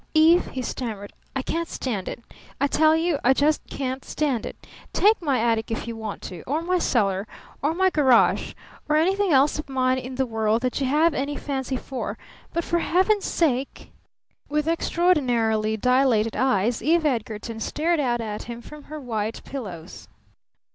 [0.15, 1.13] "Eve!" he stammered.
[1.35, 2.23] "I can't stand it!
[2.59, 4.55] I tell you I just can't stand it!
[4.93, 6.41] Take my attic if you want to!
[6.47, 7.27] Or my cellar!
[7.61, 8.55] Or my garage!
[8.89, 12.17] Or anything else of mine in the world that you have any fancy for!
[12.51, 13.91] But for Heaven's sake"
[14.49, 20.07] With extraordinarily dilated eyes Eve Edgarton stared out at him from her white pillows.